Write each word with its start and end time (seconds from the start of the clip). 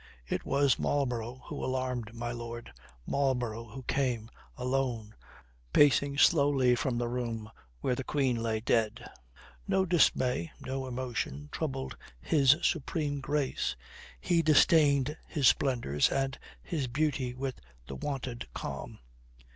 It 0.27 0.43
was 0.45 0.79
Marlborough 0.79 1.43
who 1.45 1.63
alarmed 1.63 2.15
my 2.15 2.31
lord, 2.31 2.73
Marlborough 3.05 3.65
who 3.67 3.83
came, 3.83 4.31
alone, 4.57 5.13
pacing 5.73 6.17
slowly 6.17 6.73
from 6.73 6.97
the 6.97 7.07
room 7.07 7.51
where 7.81 7.93
the 7.93 8.03
Queen 8.03 8.37
lay 8.41 8.61
dead. 8.61 9.07
No 9.67 9.85
dismay, 9.85 10.51
no 10.59 10.87
emotion 10.87 11.49
troubled 11.51 11.95
his 12.19 12.55
supreme 12.63 13.19
grace. 13.21 13.75
He 14.19 14.41
disdained 14.41 15.15
his 15.27 15.47
splendours 15.47 16.09
and 16.09 16.39
his 16.63 16.87
beauty 16.87 17.35
with 17.35 17.61
the 17.85 17.93
wonted 17.95 18.47
calm. 18.55 18.97